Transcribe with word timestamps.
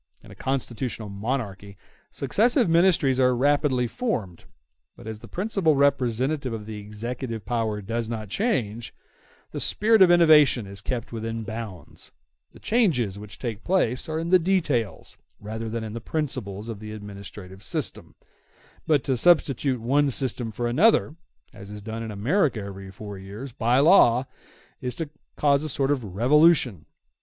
In 0.23 0.31
a 0.31 0.35
constitutional 0.35 1.09
monarchy 1.09 1.77
successive 2.09 2.67
ministries 2.67 3.19
are 3.19 3.35
rapidly 3.35 3.85
formed; 3.85 4.45
but 4.95 5.05
as 5.05 5.19
the 5.19 5.27
principal 5.27 5.75
representative 5.75 6.53
of 6.53 6.65
the 6.65 6.79
executive 6.79 7.45
power 7.45 7.83
does 7.83 8.09
not 8.09 8.27
change, 8.27 8.95
the 9.51 9.59
spirit 9.59 10.01
of 10.01 10.09
innovation 10.09 10.65
is 10.65 10.81
kept 10.81 11.11
within 11.11 11.43
bounds; 11.43 12.11
the 12.51 12.59
changes 12.59 13.19
which 13.19 13.37
take 13.37 13.63
place 13.63 14.09
are 14.09 14.17
in 14.17 14.31
the 14.31 14.39
details 14.39 15.19
rather 15.39 15.69
than 15.69 15.83
in 15.83 15.93
the 15.93 16.01
principles 16.01 16.67
of 16.67 16.79
the 16.79 16.93
administrative 16.93 17.61
system; 17.61 18.15
but 18.87 19.03
to 19.03 19.15
substitute 19.15 19.79
one 19.79 20.09
system 20.09 20.51
for 20.51 20.67
another, 20.67 21.15
as 21.53 21.69
is 21.69 21.83
done 21.83 22.01
in 22.01 22.09
America 22.09 22.59
every 22.59 22.89
four 22.89 23.19
years, 23.19 23.51
by 23.51 23.77
law, 23.77 24.25
is 24.81 24.95
to 24.95 25.11
cause 25.35 25.61
a 25.61 25.69
sort 25.69 25.91
of 25.91 26.03
revolution. 26.15 26.87